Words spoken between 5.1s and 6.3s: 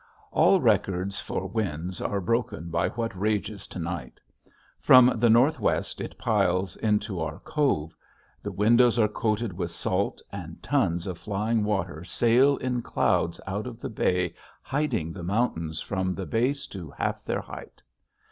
the northwest it